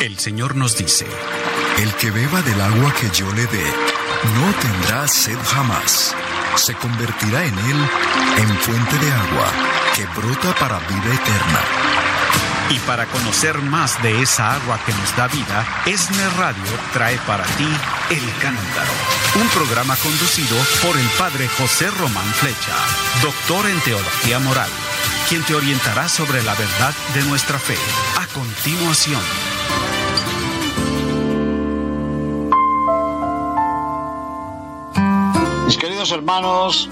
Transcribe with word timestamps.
El 0.00 0.18
Señor 0.18 0.56
nos 0.56 0.76
dice, 0.76 1.06
El 1.78 1.92
que 1.94 2.10
beba 2.10 2.42
del 2.42 2.60
agua 2.60 2.92
que 3.00 3.08
yo 3.16 3.32
le 3.32 3.46
dé, 3.46 3.64
no 4.34 4.52
tendrá 4.60 5.08
sed 5.08 5.38
jamás. 5.42 6.14
Se 6.56 6.74
convertirá 6.74 7.44
en 7.44 7.58
él 7.58 7.88
en 8.36 8.56
fuente 8.58 8.98
de 8.98 9.10
agua 9.10 9.46
que 9.94 10.04
brota 10.20 10.54
para 10.56 10.78
vida 10.80 11.14
eterna. 11.14 11.60
y 12.68 12.78
para 12.80 13.06
conocer 13.06 13.56
más 13.62 14.02
de 14.02 14.22
esa 14.22 14.54
agua 14.54 14.78
que 14.84 14.92
nos 14.92 15.16
da 15.16 15.28
vida, 15.28 15.64
ESNE 15.86 16.28
Radio 16.30 16.72
trae 16.92 17.16
para 17.18 17.44
ti 17.44 17.68
El 18.10 18.32
Cántaro, 18.42 18.92
un 19.40 19.48
programa 19.50 19.94
conducido 19.96 20.56
por 20.82 20.98
el 20.98 21.06
Padre 21.10 21.48
José 21.56 21.88
Román 21.92 22.26
Flecha, 22.34 22.74
doctor 23.22 23.70
en 23.70 23.80
Teología 23.80 24.40
Moral, 24.40 24.70
quien 25.28 25.44
te 25.44 25.54
orientará 25.54 26.08
sobre 26.08 26.42
la 26.42 26.54
verdad 26.54 26.92
de 27.14 27.22
nuestra 27.22 27.58
fe. 27.58 27.78
A 28.20 28.26
continuación. 28.34 29.55
Hermanos, 36.10 36.88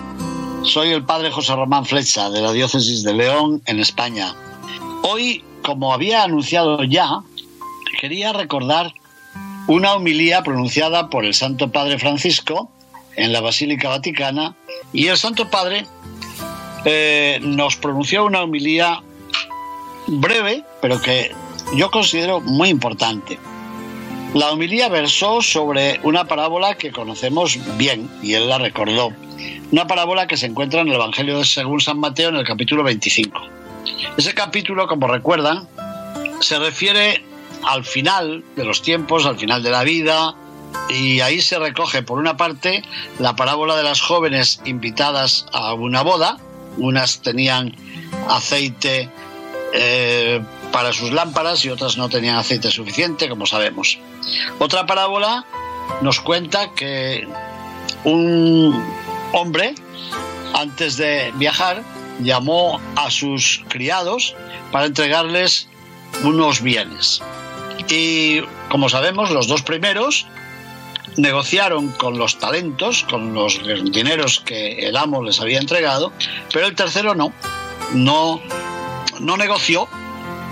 soy 0.62 0.90
el 0.90 1.04
padre 1.04 1.30
José 1.30 1.54
Román 1.54 1.84
Flecha 1.84 2.30
de 2.30 2.40
la 2.40 2.52
diócesis 2.52 3.02
de 3.02 3.12
León 3.12 3.62
en 3.66 3.78
España. 3.78 4.34
Hoy, 5.02 5.44
como 5.62 5.92
había 5.92 6.22
anunciado 6.24 6.82
ya, 6.84 7.22
quería 8.00 8.32
recordar 8.32 8.92
una 9.66 9.94
homilía 9.94 10.42
pronunciada 10.42 11.10
por 11.10 11.24
el 11.24 11.34
Santo 11.34 11.70
Padre 11.70 11.98
Francisco 11.98 12.70
en 13.16 13.32
la 13.32 13.40
Basílica 13.40 13.88
Vaticana 13.88 14.56
y 14.92 15.06
el 15.08 15.16
Santo 15.16 15.50
Padre 15.50 15.86
eh, 16.84 17.38
nos 17.42 17.76
pronunció 17.76 18.24
una 18.24 18.42
homilía 18.42 19.02
breve, 20.06 20.64
pero 20.80 21.00
que 21.00 21.32
yo 21.76 21.90
considero 21.90 22.40
muy 22.40 22.68
importante. 22.68 23.38
La 24.34 24.50
homilía 24.50 24.88
versó 24.88 25.40
sobre 25.40 26.00
una 26.02 26.24
parábola 26.24 26.74
que 26.74 26.90
conocemos 26.90 27.56
bien 27.78 28.10
y 28.20 28.34
él 28.34 28.48
la 28.48 28.58
recordó. 28.58 29.12
Una 29.70 29.86
parábola 29.86 30.26
que 30.26 30.36
se 30.36 30.46
encuentra 30.46 30.80
en 30.80 30.88
el 30.88 30.94
Evangelio 30.94 31.38
de 31.38 31.44
según 31.44 31.80
San 31.80 32.00
Mateo 32.00 32.30
en 32.30 32.36
el 32.36 32.44
capítulo 32.44 32.82
25. 32.82 33.40
Ese 34.16 34.34
capítulo, 34.34 34.88
como 34.88 35.06
recuerdan, 35.06 35.68
se 36.40 36.58
refiere 36.58 37.24
al 37.62 37.84
final 37.84 38.44
de 38.56 38.64
los 38.64 38.82
tiempos, 38.82 39.24
al 39.24 39.38
final 39.38 39.62
de 39.62 39.70
la 39.70 39.84
vida, 39.84 40.34
y 40.88 41.20
ahí 41.20 41.40
se 41.40 41.58
recoge, 41.58 42.02
por 42.02 42.18
una 42.18 42.36
parte, 42.36 42.82
la 43.20 43.36
parábola 43.36 43.76
de 43.76 43.84
las 43.84 44.00
jóvenes 44.00 44.60
invitadas 44.64 45.46
a 45.52 45.74
una 45.74 46.02
boda. 46.02 46.38
Unas 46.76 47.22
tenían 47.22 47.74
aceite 48.28 49.08
eh, 49.72 50.40
para 50.74 50.92
sus 50.92 51.12
lámparas 51.12 51.64
y 51.64 51.70
otras 51.70 51.96
no 51.96 52.08
tenían 52.08 52.34
aceite 52.34 52.68
suficiente, 52.68 53.28
como 53.28 53.46
sabemos. 53.46 53.96
Otra 54.58 54.86
parábola 54.86 55.44
nos 56.02 56.18
cuenta 56.18 56.72
que 56.74 57.28
un 58.02 58.84
hombre, 59.30 59.76
antes 60.52 60.96
de 60.96 61.32
viajar, 61.36 61.84
llamó 62.18 62.80
a 62.96 63.08
sus 63.12 63.62
criados 63.68 64.34
para 64.72 64.86
entregarles 64.86 65.68
unos 66.24 66.60
bienes. 66.60 67.22
Y 67.88 68.40
como 68.68 68.88
sabemos, 68.88 69.30
los 69.30 69.46
dos 69.46 69.62
primeros 69.62 70.26
negociaron 71.16 71.92
con 71.92 72.18
los 72.18 72.40
talentos, 72.40 73.04
con 73.08 73.32
los 73.32 73.60
dineros 73.92 74.40
que 74.40 74.88
el 74.88 74.96
amo 74.96 75.22
les 75.22 75.40
había 75.40 75.60
entregado, 75.60 76.12
pero 76.52 76.66
el 76.66 76.74
tercero 76.74 77.14
no, 77.14 77.32
no, 77.92 78.42
no 79.20 79.36
negoció 79.36 79.88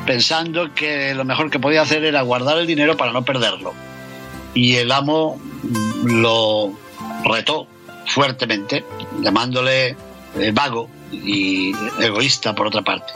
pensando 0.06 0.74
que 0.74 1.14
lo 1.14 1.24
mejor 1.24 1.50
que 1.50 1.58
podía 1.58 1.82
hacer 1.82 2.04
era 2.04 2.22
guardar 2.22 2.58
el 2.58 2.66
dinero 2.66 2.96
para 2.96 3.12
no 3.12 3.24
perderlo. 3.24 3.72
Y 4.54 4.76
el 4.76 4.92
amo 4.92 5.40
lo 6.04 6.72
retó 7.24 7.66
fuertemente, 8.06 8.84
llamándole 9.20 9.96
eh, 10.38 10.50
vago 10.52 10.88
y 11.10 11.72
egoísta 12.00 12.54
por 12.54 12.66
otra 12.66 12.82
parte. 12.82 13.12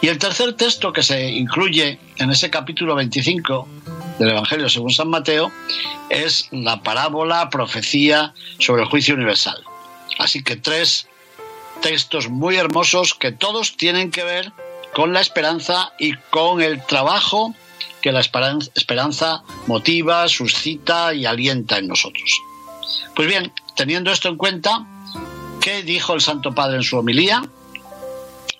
Y 0.00 0.08
el 0.08 0.18
tercer 0.18 0.54
texto 0.54 0.92
que 0.92 1.02
se 1.02 1.30
incluye 1.30 1.98
en 2.16 2.30
ese 2.30 2.50
capítulo 2.50 2.94
25 2.94 3.68
del 4.18 4.30
Evangelio 4.30 4.68
según 4.68 4.90
San 4.90 5.08
Mateo 5.08 5.52
es 6.10 6.48
la 6.50 6.82
parábola 6.82 7.48
profecía 7.50 8.34
sobre 8.58 8.82
el 8.82 8.88
juicio 8.88 9.14
universal. 9.14 9.62
Así 10.18 10.42
que 10.42 10.56
tres 10.56 11.06
textos 11.80 12.28
muy 12.28 12.56
hermosos 12.56 13.14
que 13.14 13.32
todos 13.32 13.76
tienen 13.76 14.10
que 14.10 14.24
ver 14.24 14.52
con 14.94 15.12
la 15.12 15.20
esperanza 15.20 15.92
y 15.98 16.14
con 16.30 16.60
el 16.60 16.84
trabajo 16.84 17.54
que 18.00 18.12
la 18.12 18.20
esperanza 18.20 19.42
motiva, 19.66 20.28
suscita 20.28 21.14
y 21.14 21.24
alienta 21.24 21.78
en 21.78 21.88
nosotros. 21.88 22.40
Pues 23.14 23.28
bien, 23.28 23.52
teniendo 23.76 24.10
esto 24.10 24.28
en 24.28 24.36
cuenta, 24.36 24.86
¿qué 25.60 25.82
dijo 25.82 26.14
el 26.14 26.20
Santo 26.20 26.52
Padre 26.54 26.76
en 26.76 26.82
su 26.82 26.98
homilía? 26.98 27.42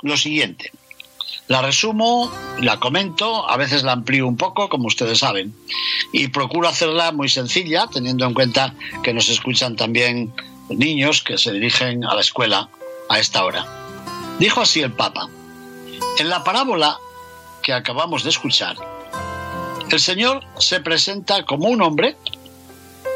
Lo 0.02 0.16
siguiente. 0.16 0.70
La 1.48 1.60
resumo, 1.60 2.32
la 2.60 2.78
comento, 2.78 3.48
a 3.48 3.56
veces 3.56 3.82
la 3.82 3.92
amplío 3.92 4.26
un 4.26 4.36
poco, 4.36 4.68
como 4.68 4.86
ustedes 4.86 5.18
saben, 5.18 5.54
y 6.12 6.28
procuro 6.28 6.68
hacerla 6.68 7.10
muy 7.12 7.28
sencilla, 7.28 7.88
teniendo 7.92 8.24
en 8.24 8.32
cuenta 8.32 8.74
que 9.02 9.12
nos 9.12 9.28
escuchan 9.28 9.76
también 9.76 10.32
niños 10.70 11.22
que 11.22 11.36
se 11.36 11.52
dirigen 11.52 12.04
a 12.04 12.14
la 12.14 12.20
escuela 12.20 12.68
a 13.08 13.18
esta 13.18 13.44
hora. 13.44 13.66
Dijo 14.38 14.60
así 14.60 14.80
el 14.80 14.92
Papa, 14.92 15.28
en 16.18 16.28
la 16.28 16.44
parábola 16.44 16.98
que 17.62 17.72
acabamos 17.72 18.22
de 18.24 18.30
escuchar, 18.30 18.76
el 19.90 20.00
Señor 20.00 20.42
se 20.58 20.80
presenta 20.80 21.44
como 21.44 21.68
un 21.68 21.82
hombre 21.82 22.16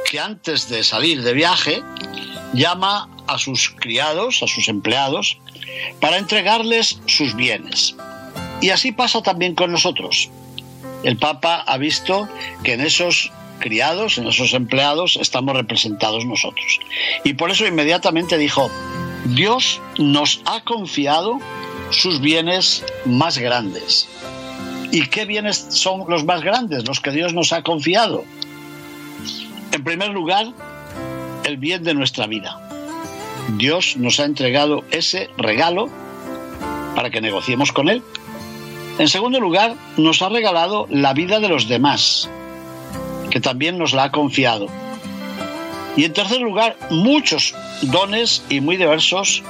que 0.08 0.20
antes 0.20 0.68
de 0.68 0.84
salir 0.84 1.22
de 1.22 1.32
viaje 1.32 1.82
llama 2.52 3.08
a 3.26 3.38
sus 3.38 3.70
criados, 3.70 4.42
a 4.42 4.46
sus 4.46 4.68
empleados, 4.68 5.38
para 6.00 6.18
entregarles 6.18 7.00
sus 7.06 7.34
bienes. 7.34 7.96
Y 8.60 8.70
así 8.70 8.92
pasa 8.92 9.22
también 9.22 9.54
con 9.54 9.72
nosotros. 9.72 10.30
El 11.02 11.16
Papa 11.18 11.64
ha 11.66 11.76
visto 11.76 12.28
que 12.62 12.74
en 12.74 12.80
esos 12.80 13.30
criados, 13.58 14.18
en 14.18 14.26
esos 14.26 14.54
empleados, 14.54 15.18
estamos 15.20 15.56
representados 15.56 16.24
nosotros. 16.24 16.78
Y 17.24 17.34
por 17.34 17.50
eso 17.50 17.66
inmediatamente 17.66 18.38
dijo, 18.38 18.70
Dios 19.24 19.80
nos 19.98 20.40
ha 20.46 20.62
confiado 20.62 21.38
sus 21.90 22.20
bienes 22.20 22.84
más 23.04 23.38
grandes. 23.38 24.08
¿Y 24.92 25.06
qué 25.06 25.24
bienes 25.24 25.66
son 25.70 26.04
los 26.08 26.24
más 26.24 26.42
grandes, 26.42 26.86
los 26.86 27.00
que 27.00 27.10
Dios 27.10 27.34
nos 27.34 27.52
ha 27.52 27.62
confiado? 27.62 28.24
En 29.72 29.84
primer 29.84 30.10
lugar, 30.10 30.46
el 31.44 31.56
bien 31.56 31.82
de 31.84 31.94
nuestra 31.94 32.26
vida. 32.26 32.60
Dios 33.56 33.96
nos 33.96 34.20
ha 34.20 34.24
entregado 34.24 34.84
ese 34.90 35.30
regalo 35.36 35.88
para 36.94 37.10
que 37.10 37.20
negociemos 37.20 37.72
con 37.72 37.88
Él. 37.88 38.02
En 38.98 39.08
segundo 39.08 39.40
lugar, 39.40 39.74
nos 39.96 40.22
ha 40.22 40.28
regalado 40.28 40.86
la 40.88 41.12
vida 41.12 41.40
de 41.40 41.48
los 41.48 41.68
demás, 41.68 42.30
que 43.30 43.40
también 43.40 43.78
nos 43.78 43.92
la 43.92 44.04
ha 44.04 44.10
confiado. 44.10 44.66
Y 45.96 46.04
en 46.04 46.12
tercer 46.12 46.40
lugar, 46.40 46.76
muchos 46.90 47.54
dones 47.82 48.42
y 48.48 48.60
muy 48.60 48.76
diversos 48.76 49.42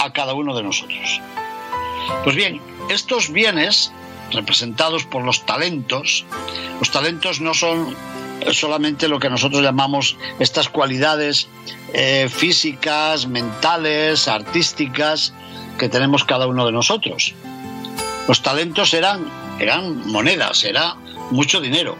a 0.00 0.12
cada 0.12 0.34
uno 0.34 0.54
de 0.54 0.62
nosotros. 0.62 1.20
Pues 2.24 2.36
bien, 2.36 2.60
estos 2.88 3.32
bienes 3.32 3.92
representados 4.32 5.04
por 5.04 5.24
los 5.24 5.44
talentos, 5.46 6.24
los 6.78 6.90
talentos 6.90 7.40
no 7.40 7.54
son 7.54 7.96
solamente 8.52 9.08
lo 9.08 9.18
que 9.18 9.28
nosotros 9.30 9.62
llamamos 9.62 10.16
estas 10.38 10.68
cualidades 10.68 11.48
eh, 11.92 12.28
físicas, 12.30 13.26
mentales, 13.26 14.28
artísticas 14.28 15.32
que 15.78 15.88
tenemos 15.88 16.24
cada 16.24 16.46
uno 16.46 16.66
de 16.66 16.72
nosotros. 16.72 17.34
Los 18.28 18.42
talentos 18.42 18.94
eran, 18.94 19.24
eran 19.58 20.06
monedas, 20.08 20.64
era 20.64 20.94
mucho 21.30 21.60
dinero. 21.60 21.96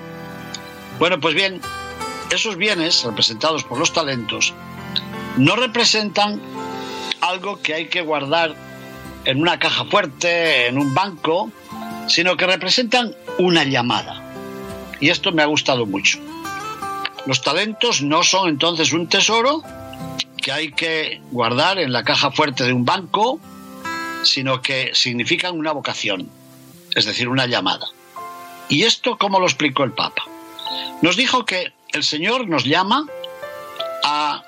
Bueno, 0.98 1.18
pues 1.18 1.34
bien, 1.34 1.60
esos 2.30 2.56
bienes 2.56 3.04
representados 3.04 3.64
por 3.64 3.78
los 3.78 3.92
talentos 3.92 4.54
no 5.36 5.56
representan 5.56 6.40
algo 7.20 7.60
que 7.60 7.74
hay 7.74 7.88
que 7.88 8.02
guardar 8.02 8.54
en 9.24 9.40
una 9.40 9.58
caja 9.58 9.84
fuerte, 9.84 10.66
en 10.66 10.78
un 10.78 10.94
banco, 10.94 11.50
sino 12.08 12.36
que 12.36 12.46
representan 12.46 13.14
una 13.38 13.64
llamada. 13.64 14.22
Y 15.00 15.10
esto 15.10 15.32
me 15.32 15.42
ha 15.42 15.46
gustado 15.46 15.86
mucho. 15.86 16.18
Los 17.26 17.42
talentos 17.42 18.02
no 18.02 18.22
son 18.22 18.48
entonces 18.48 18.92
un 18.92 19.08
tesoro 19.08 19.62
que 20.40 20.52
hay 20.52 20.72
que 20.72 21.20
guardar 21.30 21.78
en 21.78 21.92
la 21.92 22.02
caja 22.02 22.30
fuerte 22.30 22.64
de 22.64 22.72
un 22.72 22.84
banco, 22.84 23.38
sino 24.22 24.62
que 24.62 24.90
significan 24.94 25.58
una 25.58 25.72
vocación, 25.72 26.30
es 26.94 27.04
decir, 27.04 27.28
una 27.28 27.46
llamada. 27.46 27.86
¿Y 28.68 28.84
esto 28.84 29.18
cómo 29.18 29.38
lo 29.38 29.46
explicó 29.46 29.84
el 29.84 29.92
Papa? 29.92 30.24
Nos 31.02 31.16
dijo 31.16 31.44
que 31.44 31.72
el 31.92 32.04
Señor 32.04 32.48
nos 32.48 32.64
llama 32.64 33.06
a 34.04 34.42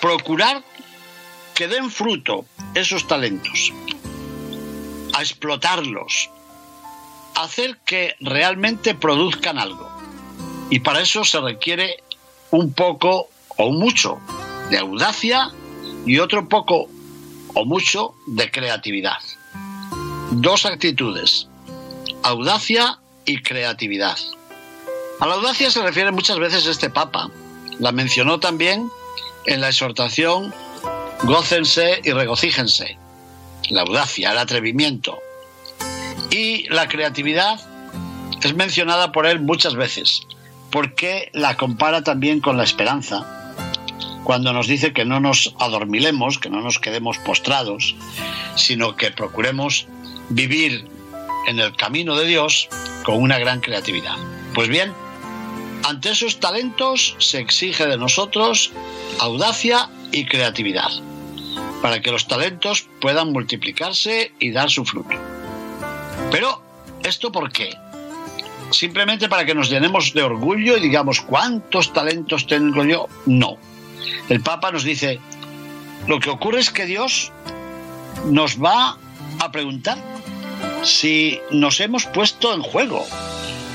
procurar 0.00 0.62
que 1.54 1.68
den 1.68 1.90
fruto 1.90 2.44
esos 2.74 3.06
talentos, 3.06 3.72
a 5.18 5.22
explotarlos, 5.22 6.30
hacer 7.34 7.78
que 7.84 8.14
realmente 8.20 8.94
produzcan 8.94 9.58
algo. 9.58 9.90
Y 10.70 10.78
para 10.78 11.00
eso 11.00 11.24
se 11.24 11.40
requiere 11.40 11.96
un 12.52 12.72
poco 12.72 13.28
o 13.56 13.72
mucho 13.72 14.20
de 14.70 14.78
audacia 14.78 15.50
y 16.06 16.20
otro 16.20 16.48
poco 16.48 16.88
o 17.54 17.64
mucho 17.64 18.14
de 18.28 18.48
creatividad. 18.50 19.18
Dos 20.30 20.64
actitudes, 20.66 21.48
audacia 22.22 23.00
y 23.24 23.42
creatividad. 23.42 24.16
A 25.18 25.26
la 25.26 25.34
audacia 25.34 25.70
se 25.72 25.82
refiere 25.82 26.12
muchas 26.12 26.38
veces 26.38 26.66
este 26.66 26.90
Papa. 26.90 27.28
La 27.80 27.90
mencionó 27.90 28.38
también 28.38 28.88
en 29.46 29.60
la 29.60 29.70
exhortación 29.70 30.54
Gócense 31.24 32.00
y 32.04 32.12
regocíjense. 32.12 32.96
La 33.68 33.82
audacia, 33.82 34.32
el 34.32 34.38
atrevimiento. 34.38 35.18
Y 36.30 36.68
la 36.68 36.88
creatividad 36.88 37.60
es 38.42 38.54
mencionada 38.54 39.12
por 39.12 39.26
él 39.26 39.40
muchas 39.40 39.74
veces, 39.74 40.22
porque 40.70 41.30
la 41.32 41.56
compara 41.56 42.02
también 42.02 42.40
con 42.40 42.56
la 42.56 42.64
esperanza 42.64 43.38
cuando 44.28 44.52
nos 44.52 44.66
dice 44.66 44.92
que 44.92 45.06
no 45.06 45.20
nos 45.20 45.54
adormilemos, 45.58 46.38
que 46.38 46.50
no 46.50 46.60
nos 46.60 46.78
quedemos 46.78 47.16
postrados, 47.16 47.94
sino 48.56 48.94
que 48.94 49.10
procuremos 49.10 49.86
vivir 50.28 50.86
en 51.46 51.58
el 51.58 51.74
camino 51.74 52.14
de 52.14 52.26
Dios 52.26 52.68
con 53.04 53.22
una 53.22 53.38
gran 53.38 53.60
creatividad. 53.60 54.16
Pues 54.54 54.68
bien, 54.68 54.92
ante 55.82 56.10
esos 56.10 56.40
talentos 56.40 57.16
se 57.18 57.38
exige 57.38 57.86
de 57.86 57.96
nosotros 57.96 58.70
audacia 59.18 59.88
y 60.12 60.26
creatividad, 60.26 60.90
para 61.82 62.00
que 62.00 62.10
los 62.10 62.26
talentos 62.26 62.86
puedan 63.00 63.32
multiplicarse 63.32 64.32
y 64.38 64.50
dar 64.50 64.70
su 64.70 64.84
fruto. 64.84 65.16
Pero, 66.30 66.62
¿esto 67.04 67.30
por 67.32 67.50
qué? 67.52 67.74
Simplemente 68.70 69.28
para 69.28 69.44
que 69.44 69.54
nos 69.54 69.70
llenemos 69.70 70.12
de 70.12 70.22
orgullo 70.22 70.76
y 70.76 70.80
digamos, 70.80 71.20
¿cuántos 71.20 71.92
talentos 71.92 72.46
tengo 72.46 72.84
yo? 72.84 73.08
No 73.26 73.58
el 74.28 74.40
Papa 74.40 74.70
nos 74.70 74.84
dice, 74.84 75.20
lo 76.06 76.20
que 76.20 76.30
ocurre 76.30 76.60
es 76.60 76.70
que 76.70 76.86
Dios 76.86 77.32
nos 78.26 78.62
va 78.62 78.98
a 79.40 79.52
preguntar 79.52 79.98
si 80.82 81.40
nos 81.50 81.80
hemos 81.80 82.06
puesto 82.06 82.54
en 82.54 82.62
juego, 82.62 83.04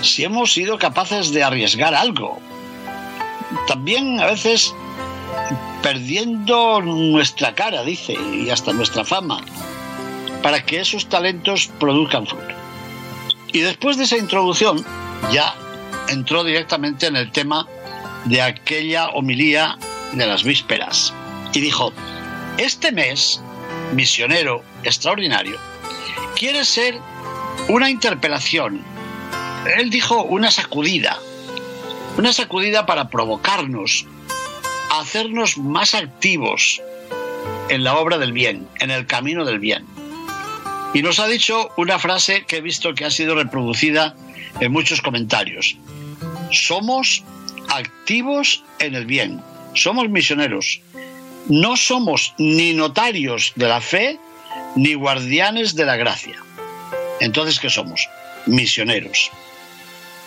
si 0.01 0.23
hemos 0.23 0.53
sido 0.53 0.77
capaces 0.77 1.31
de 1.31 1.43
arriesgar 1.43 1.95
algo. 1.95 2.39
También 3.67 4.19
a 4.19 4.27
veces 4.27 4.73
perdiendo 5.81 6.81
nuestra 6.81 7.53
cara, 7.53 7.83
dice, 7.83 8.13
y 8.13 8.49
hasta 8.49 8.73
nuestra 8.73 9.03
fama, 9.03 9.41
para 10.41 10.65
que 10.65 10.79
esos 10.79 11.07
talentos 11.07 11.69
produzcan 11.79 12.25
fruto. 12.25 12.55
Y 13.51 13.59
después 13.59 13.97
de 13.97 14.05
esa 14.05 14.17
introducción, 14.17 14.83
ya 15.31 15.55
entró 16.09 16.43
directamente 16.43 17.07
en 17.07 17.15
el 17.15 17.31
tema 17.31 17.67
de 18.25 18.41
aquella 18.41 19.09
homilía 19.09 19.77
de 20.13 20.25
las 20.25 20.43
vísperas 20.43 21.13
y 21.53 21.59
dijo, 21.59 21.93
este 22.57 22.91
mes, 22.91 23.41
misionero 23.93 24.63
extraordinario, 24.83 25.57
quiere 26.35 26.65
ser 26.65 26.99
una 27.67 27.89
interpelación. 27.89 28.83
Él 29.77 29.89
dijo 29.89 30.23
una 30.23 30.51
sacudida, 30.51 31.19
una 32.17 32.33
sacudida 32.33 32.85
para 32.85 33.09
provocarnos, 33.09 34.05
hacernos 34.99 35.57
más 35.57 35.95
activos 35.95 36.81
en 37.69 37.83
la 37.83 37.97
obra 37.97 38.17
del 38.17 38.33
bien, 38.33 38.67
en 38.79 38.91
el 38.91 39.05
camino 39.07 39.45
del 39.45 39.59
bien. 39.59 39.85
Y 40.93 41.01
nos 41.01 41.19
ha 41.19 41.27
dicho 41.27 41.71
una 41.77 41.97
frase 41.97 42.45
que 42.45 42.57
he 42.57 42.61
visto 42.61 42.93
que 42.93 43.05
ha 43.05 43.11
sido 43.11 43.35
reproducida 43.35 44.15
en 44.59 44.71
muchos 44.71 45.01
comentarios. 45.01 45.75
Somos 46.51 47.23
activos 47.69 48.63
en 48.79 48.93
el 48.95 49.05
bien 49.05 49.41
somos 49.73 50.09
misioneros. 50.09 50.81
No 51.49 51.75
somos 51.75 52.33
ni 52.37 52.73
notarios 52.73 53.51
de 53.55 53.67
la 53.67 53.81
fe 53.81 54.19
ni 54.75 54.93
guardianes 54.93 55.75
de 55.75 55.85
la 55.85 55.97
gracia. 55.97 56.35
Entonces, 57.19 57.59
¿qué 57.59 57.69
somos? 57.69 58.07
Misioneros. 58.45 59.31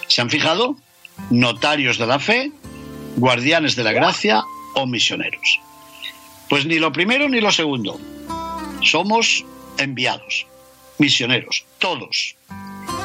¿Se 0.09 0.21
han 0.21 0.31
fijado? 0.31 0.77
Notarios 1.31 1.99
de 1.99 2.07
la 2.07 2.19
fe, 2.19 2.53
guardianes 3.17 3.77
de 3.77 3.85
la 3.85 3.93
gracia 3.93 4.45
o 4.77 4.87
misioneros. 4.87 5.61
Pues 6.49 6.65
ni 6.65 6.79
lo 6.79 6.93
primero 6.93 7.29
ni 7.29 7.41
lo 7.41 7.51
segundo. 7.51 7.99
Somos 8.83 9.45
enviados, 9.77 10.47
misioneros, 10.99 11.65
todos. 11.79 12.37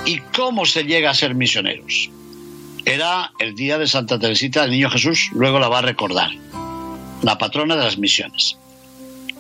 ¿Y 0.06 0.20
cómo 0.36 0.66
se 0.66 0.84
llega 0.84 1.10
a 1.10 1.16
ser 1.16 1.34
misioneros? 1.34 2.12
era 2.86 3.32
el 3.40 3.56
día 3.56 3.78
de 3.78 3.88
Santa 3.88 4.20
Teresita 4.20 4.62
del 4.62 4.72
Niño 4.72 4.90
Jesús, 4.90 5.30
luego 5.34 5.60
la 5.60 5.68
va 5.68 5.80
a 5.80 5.84
recordar, 5.84 6.32
la 7.22 7.38
patrona 7.38 7.76
de 7.76 7.84
las 7.84 7.98
misiones. 7.98 8.56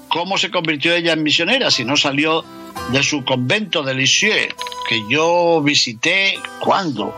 ¿Cómo 0.09 0.37
se 0.37 0.51
convirtió 0.51 0.93
ella 0.93 1.13
en 1.13 1.23
misionera 1.23 1.71
si 1.71 1.85
no 1.85 1.95
salió 1.97 2.43
de 2.91 3.01
su 3.01 3.23
convento 3.23 3.81
de 3.83 3.95
Lisieux, 3.95 4.53
que 4.89 5.01
yo 5.09 5.61
visité 5.61 6.37
cuando? 6.59 7.15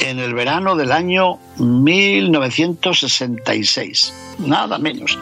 En 0.00 0.18
el 0.18 0.34
verano 0.34 0.74
del 0.76 0.90
año 0.92 1.38
1966, 1.58 4.12
nada 4.38 4.78
menos. 4.78 5.18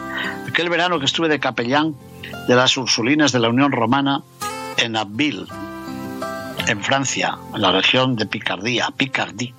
Aquel 0.47 0.69
verano 0.69 0.99
que 0.99 1.05
estuve 1.05 1.29
de 1.29 1.39
capellán 1.39 1.95
de 2.47 2.55
las 2.55 2.77
Ursulinas 2.77 3.31
de 3.31 3.39
la 3.39 3.49
Unión 3.49 3.71
Romana 3.71 4.23
en 4.77 4.95
Abbeville, 4.95 5.47
en 6.67 6.83
Francia, 6.83 7.37
en 7.53 7.61
la 7.61 7.71
región 7.71 8.15
de 8.15 8.25
Picardía, 8.25 8.89
Picardie 8.95 9.53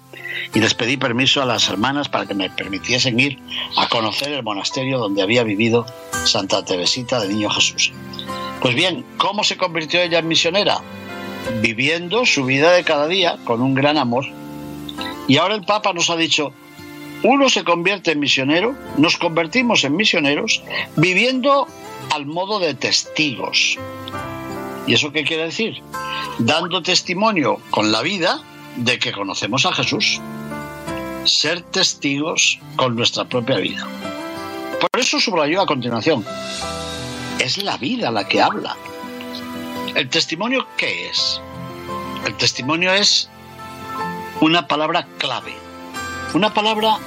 y 0.54 0.60
les 0.60 0.74
pedí 0.74 0.96
permiso 0.96 1.42
a 1.42 1.46
las 1.46 1.68
hermanas 1.68 2.08
para 2.08 2.26
que 2.26 2.34
me 2.34 2.50
permitiesen 2.50 3.18
ir 3.18 3.38
a 3.76 3.88
conocer 3.88 4.32
el 4.32 4.42
monasterio 4.42 4.98
donde 4.98 5.22
había 5.22 5.42
vivido 5.42 5.86
Santa 6.24 6.64
Teresita 6.64 7.20
de 7.20 7.28
Niño 7.28 7.50
Jesús. 7.50 7.92
Pues 8.60 8.74
bien, 8.74 9.04
¿cómo 9.18 9.44
se 9.44 9.56
convirtió 9.56 10.00
ella 10.00 10.18
en 10.18 10.28
misionera? 10.28 10.80
Viviendo 11.60 12.26
su 12.26 12.44
vida 12.44 12.72
de 12.72 12.84
cada 12.84 13.06
día 13.06 13.38
con 13.44 13.62
un 13.62 13.74
gran 13.74 13.98
amor. 13.98 14.26
Y 15.28 15.36
ahora 15.36 15.54
el 15.54 15.64
Papa 15.64 15.92
nos 15.92 16.10
ha 16.10 16.16
dicho, 16.16 16.52
uno 17.22 17.48
se 17.48 17.64
convierte 17.64 18.12
en 18.12 18.20
misionero, 18.20 18.76
nos 18.96 19.16
convertimos 19.16 19.84
en 19.84 19.96
misioneros, 19.96 20.62
viviendo 20.96 21.66
al 22.10 22.26
modo 22.26 22.58
de 22.60 22.74
testigos. 22.74 23.76
¿Y 24.86 24.94
eso 24.94 25.12
qué 25.12 25.24
quiere 25.24 25.44
decir? 25.44 25.82
Dando 26.38 26.82
testimonio 26.82 27.60
con 27.70 27.92
la 27.92 28.02
vida 28.02 28.40
de 28.76 28.98
que 28.98 29.12
conocemos 29.12 29.66
a 29.66 29.72
Jesús. 29.72 30.20
Ser 31.24 31.62
testigos 31.62 32.58
con 32.76 32.96
nuestra 32.96 33.24
propia 33.24 33.56
vida. 33.56 33.86
Por 34.80 35.00
eso 35.00 35.20
subrayó 35.20 35.60
a 35.60 35.66
continuación. 35.66 36.24
Es 37.38 37.62
la 37.62 37.76
vida 37.76 38.10
la 38.10 38.26
que 38.26 38.40
habla. 38.40 38.76
¿El 39.94 40.08
testimonio 40.08 40.66
qué 40.76 41.08
es? 41.08 41.40
El 42.24 42.34
testimonio 42.34 42.92
es 42.92 43.28
una 44.40 44.68
palabra 44.68 45.06
clave. 45.18 45.67
Una 46.34 46.52
palabra 46.52 46.98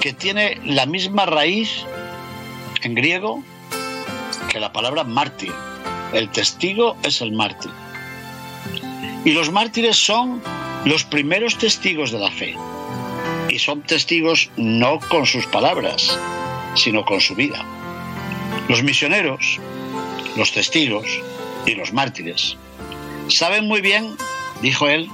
que 0.00 0.12
tiene 0.12 0.60
la 0.64 0.86
misma 0.86 1.26
raíz 1.26 1.84
en 2.82 2.94
griego 2.94 3.42
que 4.48 4.60
la 4.60 4.72
palabra 4.72 5.04
mártir. 5.04 5.52
El 6.12 6.30
testigo 6.30 6.96
es 7.02 7.20
el 7.20 7.32
mártir. 7.32 7.70
Y 9.24 9.32
los 9.32 9.50
mártires 9.52 9.96
son 9.96 10.42
los 10.84 11.04
primeros 11.04 11.58
testigos 11.58 12.10
de 12.10 12.18
la 12.18 12.30
fe. 12.30 12.56
Y 13.48 13.58
son 13.58 13.82
testigos 13.82 14.50
no 14.56 14.98
con 15.00 15.26
sus 15.26 15.46
palabras, 15.46 16.18
sino 16.74 17.04
con 17.04 17.20
su 17.20 17.34
vida. 17.34 17.64
Los 18.68 18.82
misioneros, 18.82 19.58
los 20.36 20.52
testigos 20.52 21.06
y 21.66 21.74
los 21.74 21.92
mártires 21.92 22.56
saben 23.28 23.66
muy 23.66 23.80
bien, 23.80 24.16
dijo 24.62 24.88
él, 24.88 25.08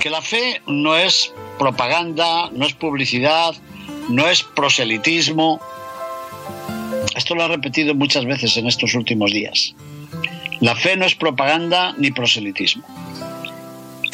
que 0.00 0.10
la 0.10 0.22
fe 0.22 0.60
no 0.66 0.96
es 0.96 1.32
propaganda, 1.58 2.50
no 2.52 2.66
es 2.66 2.74
publicidad, 2.74 3.54
no 4.08 4.28
es 4.28 4.42
proselitismo. 4.42 5.60
Esto 7.16 7.34
lo 7.34 7.44
ha 7.44 7.48
repetido 7.48 7.94
muchas 7.94 8.24
veces 8.24 8.56
en 8.56 8.66
estos 8.66 8.94
últimos 8.94 9.30
días. 9.30 9.74
La 10.60 10.74
fe 10.74 10.96
no 10.96 11.04
es 11.04 11.14
propaganda 11.14 11.94
ni 11.98 12.10
proselitismo 12.10 12.84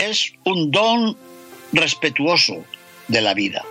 es 0.00 0.32
un 0.44 0.70
don 0.70 1.16
respetuoso 1.72 2.64
de 3.08 3.20
la 3.20 3.34
vida. 3.34 3.62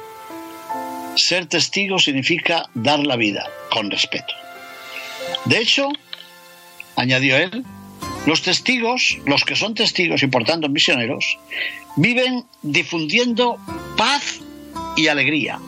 Ser 1.16 1.48
testigo 1.48 2.00
significa 2.00 2.70
dar 2.76 3.00
la 3.00 3.16
vida 3.16 3.46
con 3.72 3.90
respeto. 3.90 4.34
De 5.46 5.58
hecho, 5.58 5.90
añadió 6.96 7.36
él, 7.36 7.66
los 8.30 8.44
testigos, 8.44 9.18
los 9.26 9.44
que 9.44 9.56
son 9.56 9.74
testigos 9.74 10.22
y 10.22 10.28
por 10.28 10.44
tanto 10.44 10.70
misioneros, 10.70 11.40
viven 11.96 12.46
difundiendo 12.62 13.58
paz 13.98 14.40
y 14.96 15.08
alegría. 15.08 15.60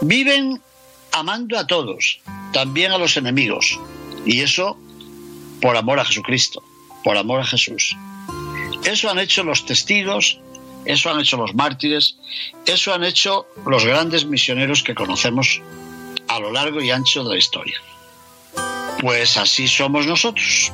Viven 0.00 0.62
amando 1.12 1.58
a 1.58 1.66
todos, 1.66 2.20
también 2.54 2.92
a 2.92 2.98
los 2.98 3.18
enemigos. 3.18 3.78
Y 4.24 4.40
eso 4.40 4.78
por 5.60 5.76
amor 5.76 6.00
a 6.00 6.06
Jesucristo, 6.06 6.62
por 7.04 7.18
amor 7.18 7.40
a 7.40 7.44
Jesús. 7.44 7.94
Eso 8.84 9.10
han 9.10 9.18
hecho 9.18 9.44
los 9.44 9.66
testigos, 9.66 10.40
eso 10.86 11.10
han 11.10 11.20
hecho 11.20 11.36
los 11.36 11.54
mártires, 11.54 12.16
eso 12.64 12.94
han 12.94 13.04
hecho 13.04 13.46
los 13.66 13.84
grandes 13.84 14.24
misioneros 14.24 14.82
que 14.82 14.94
conocemos 14.94 15.60
a 16.26 16.40
lo 16.40 16.52
largo 16.52 16.80
y 16.80 16.90
ancho 16.90 17.22
de 17.22 17.34
la 17.34 17.38
historia. 17.38 17.78
Pues 19.02 19.36
así 19.36 19.68
somos 19.68 20.06
nosotros. 20.06 20.72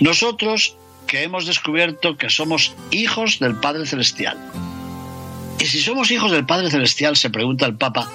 Nosotros 0.00 0.76
que 1.06 1.22
hemos 1.22 1.46
descubierto 1.46 2.16
que 2.16 2.30
somos 2.30 2.74
hijos 2.90 3.38
del 3.38 3.56
Padre 3.56 3.86
Celestial. 3.86 4.38
Y 5.60 5.66
si 5.66 5.80
somos 5.80 6.10
hijos 6.10 6.32
del 6.32 6.46
Padre 6.46 6.70
Celestial, 6.70 7.16
se 7.16 7.30
pregunta 7.30 7.66
el 7.66 7.76
Papa, 7.76 8.10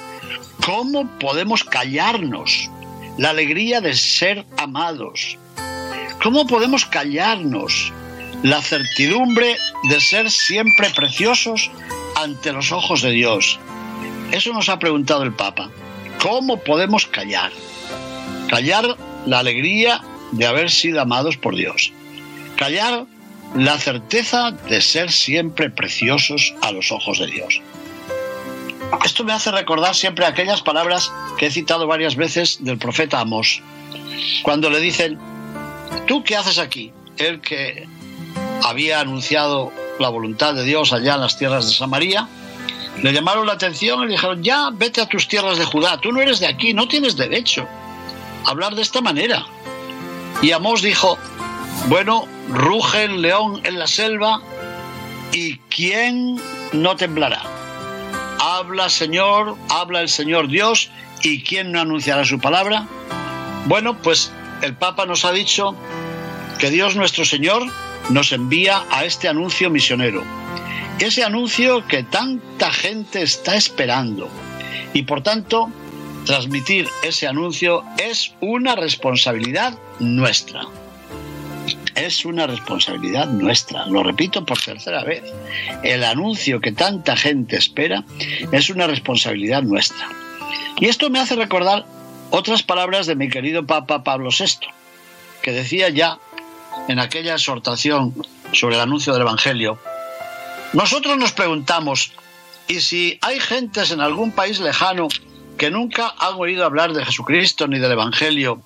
¿cómo 0.65 1.07
podemos 1.19 1.63
callarnos 1.63 2.69
la 3.17 3.29
alegría 3.29 3.81
de 3.81 3.95
ser 3.95 4.45
amados? 4.57 5.37
¿Cómo 6.21 6.45
podemos 6.47 6.85
callarnos 6.85 7.93
la 8.43 8.61
certidumbre 8.61 9.55
de 9.89 10.01
ser 10.01 10.29
siempre 10.29 10.89
preciosos 10.89 11.71
ante 12.15 12.51
los 12.51 12.71
ojos 12.71 13.01
de 13.01 13.11
Dios? 13.11 13.59
Eso 14.31 14.53
nos 14.53 14.69
ha 14.69 14.79
preguntado 14.79 15.23
el 15.23 15.33
Papa. 15.33 15.69
¿Cómo 16.21 16.57
podemos 16.57 17.05
callar? 17.07 17.51
Callar 18.49 18.97
la 19.25 19.39
alegría 19.39 20.01
de 20.31 20.45
haber 20.45 20.69
sido 20.69 21.01
amados 21.01 21.37
por 21.37 21.55
Dios. 21.55 21.91
Callar 22.57 23.05
la 23.55 23.77
certeza 23.79 24.51
de 24.51 24.81
ser 24.81 25.11
siempre 25.11 25.69
preciosos 25.69 26.53
a 26.61 26.71
los 26.71 26.91
ojos 26.91 27.19
de 27.19 27.27
Dios. 27.27 27.61
Esto 29.03 29.23
me 29.23 29.33
hace 29.33 29.51
recordar 29.51 29.95
siempre 29.95 30.25
aquellas 30.25 30.61
palabras 30.61 31.11
que 31.37 31.47
he 31.47 31.51
citado 31.51 31.87
varias 31.87 32.15
veces 32.15 32.57
del 32.61 32.77
profeta 32.77 33.19
Amos, 33.19 33.61
cuando 34.43 34.69
le 34.69 34.79
dicen, 34.79 35.17
¿tú 36.07 36.23
qué 36.23 36.35
haces 36.35 36.59
aquí? 36.59 36.91
El 37.17 37.41
que 37.41 37.87
había 38.63 38.99
anunciado 38.99 39.71
la 39.99 40.09
voluntad 40.09 40.53
de 40.53 40.63
Dios 40.63 40.93
allá 40.93 41.15
en 41.15 41.21
las 41.21 41.37
tierras 41.37 41.67
de 41.67 41.73
Samaria, 41.73 42.27
le 43.01 43.13
llamaron 43.13 43.47
la 43.47 43.53
atención 43.53 44.03
y 44.03 44.05
le 44.07 44.11
dijeron, 44.13 44.43
ya 44.43 44.69
vete 44.73 45.01
a 45.01 45.07
tus 45.07 45.27
tierras 45.27 45.57
de 45.57 45.65
Judá, 45.65 45.99
tú 46.01 46.11
no 46.11 46.21
eres 46.21 46.39
de 46.39 46.47
aquí, 46.47 46.73
no 46.73 46.87
tienes 46.87 47.15
derecho 47.15 47.67
a 48.45 48.49
hablar 48.49 48.75
de 48.75 48.81
esta 48.81 49.01
manera. 49.01 49.45
Y 50.41 50.51
Amós 50.51 50.81
dijo, 50.81 51.17
bueno, 51.87 52.25
ruge 52.49 53.03
el 53.03 53.21
león 53.21 53.61
en 53.63 53.77
la 53.77 53.87
selva 53.87 54.41
y 55.33 55.57
¿quién 55.69 56.39
no 56.71 56.95
temblará? 56.95 57.43
Habla 58.39 58.89
Señor, 58.89 59.57
habla 59.69 60.01
el 60.01 60.09
Señor 60.09 60.47
Dios 60.47 60.91
y 61.23 61.43
¿quién 61.43 61.73
no 61.73 61.81
anunciará 61.81 62.23
su 62.23 62.39
palabra? 62.39 62.87
Bueno, 63.65 63.97
pues 64.01 64.31
el 64.61 64.75
Papa 64.75 65.05
nos 65.05 65.25
ha 65.25 65.33
dicho 65.33 65.75
que 66.57 66.69
Dios 66.69 66.95
nuestro 66.95 67.25
Señor 67.25 67.63
nos 68.09 68.31
envía 68.31 68.83
a 68.91 69.03
este 69.03 69.27
anuncio 69.27 69.69
misionero. 69.69 70.23
Ese 70.99 71.23
anuncio 71.23 71.85
que 71.87 72.03
tanta 72.03 72.71
gente 72.71 73.21
está 73.21 73.55
esperando. 73.55 74.29
Y 74.93 75.03
por 75.03 75.21
tanto, 75.21 75.69
transmitir 76.25 76.87
ese 77.03 77.27
anuncio 77.27 77.83
es 77.97 78.33
una 78.41 78.75
responsabilidad 78.75 79.77
nuestra. 79.99 80.61
Es 81.95 82.23
una 82.25 82.47
responsabilidad 82.47 83.27
nuestra, 83.27 83.85
lo 83.87 84.03
repito 84.03 84.45
por 84.45 84.61
tercera 84.61 85.03
vez. 85.03 85.23
El 85.83 86.03
anuncio 86.03 86.61
que 86.61 86.71
tanta 86.71 87.17
gente 87.17 87.57
espera 87.57 88.03
es 88.51 88.69
una 88.69 88.87
responsabilidad 88.87 89.63
nuestra. 89.63 90.07
Y 90.79 90.85
esto 90.85 91.09
me 91.09 91.19
hace 91.19 91.35
recordar 91.35 91.85
otras 92.29 92.63
palabras 92.63 93.05
de 93.05 93.15
mi 93.15 93.29
querido 93.29 93.65
Papa 93.65 94.03
Pablo 94.03 94.29
VI, 94.29 94.67
que 95.41 95.51
decía 95.51 95.89
ya 95.89 96.19
en 96.87 96.99
aquella 96.99 97.33
exhortación 97.33 98.15
sobre 98.53 98.75
el 98.75 98.81
anuncio 98.81 99.13
del 99.13 99.23
Evangelio, 99.23 99.79
nosotros 100.73 101.17
nos 101.17 101.31
preguntamos, 101.31 102.11
¿y 102.67 102.81
si 102.81 103.17
hay 103.21 103.39
gentes 103.39 103.91
en 103.91 104.01
algún 104.01 104.31
país 104.31 104.59
lejano 104.59 105.07
que 105.59 105.69
nunca 105.69 106.15
han 106.17 106.35
oído 106.35 106.65
hablar 106.65 106.93
de 106.93 107.05
Jesucristo 107.05 107.67
ni 107.67 107.77
del 107.77 107.91
Evangelio, 107.91 108.61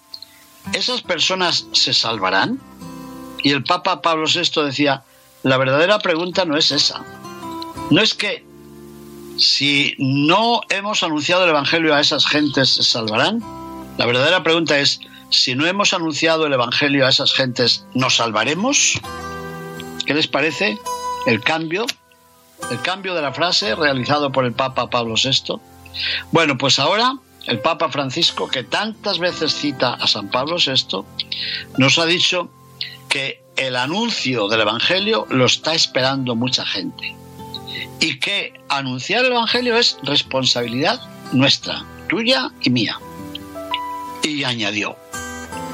¿esas 0.73 1.01
personas 1.01 1.65
se 1.73 1.93
salvarán? 1.93 2.61
Y 3.41 3.51
el 3.51 3.63
Papa 3.63 4.01
Pablo 4.01 4.27
VI 4.33 4.63
decía, 4.63 5.03
la 5.41 5.57
verdadera 5.57 5.99
pregunta 5.99 6.45
no 6.45 6.55
es 6.55 6.71
esa. 6.71 7.03
No 7.89 7.99
es 7.99 8.13
que 8.13 8.45
si 9.37 9.95
no 9.97 10.61
hemos 10.69 11.01
anunciado 11.01 11.43
el 11.43 11.49
Evangelio 11.49 11.95
a 11.95 11.99
esas 11.99 12.27
gentes, 12.27 12.69
¿se 12.69 12.83
salvarán? 12.83 13.41
La 13.97 14.05
verdadera 14.05 14.43
pregunta 14.43 14.77
es, 14.77 15.01
si 15.31 15.55
no 15.55 15.65
hemos 15.65 15.93
anunciado 15.93 16.45
el 16.45 16.53
Evangelio 16.53 17.07
a 17.07 17.09
esas 17.09 17.33
gentes, 17.33 17.85
¿nos 17.95 18.17
salvaremos? 18.17 19.01
¿Qué 20.05 20.13
les 20.13 20.27
parece 20.27 20.77
el 21.25 21.41
cambio? 21.41 21.87
El 22.69 22.79
cambio 22.81 23.15
de 23.15 23.23
la 23.23 23.33
frase 23.33 23.75
realizado 23.75 24.31
por 24.31 24.45
el 24.45 24.53
Papa 24.53 24.91
Pablo 24.91 25.15
VI. 25.15 25.59
Bueno, 26.31 26.57
pues 26.57 26.79
ahora 26.79 27.15
el 27.45 27.59
Papa 27.59 27.89
Francisco, 27.89 28.47
que 28.47 28.63
tantas 28.63 29.19
veces 29.19 29.53
cita 29.53 29.93
a 29.93 30.07
San 30.07 30.29
Pablo 30.29 30.57
VI, 30.57 31.03
nos 31.77 31.99
ha 31.99 32.05
dicho 32.05 32.49
que 33.09 33.43
el 33.55 33.75
anuncio 33.75 34.47
del 34.47 34.61
Evangelio 34.61 35.27
lo 35.29 35.45
está 35.45 35.73
esperando 35.73 36.35
mucha 36.35 36.65
gente 36.65 37.15
y 37.99 38.19
que 38.19 38.53
anunciar 38.69 39.25
el 39.25 39.31
Evangelio 39.31 39.77
es 39.77 39.97
responsabilidad 40.03 41.01
nuestra, 41.31 41.83
tuya 42.07 42.51
y 42.61 42.69
mía. 42.69 42.99
Y 44.23 44.43
añadió, 44.43 44.95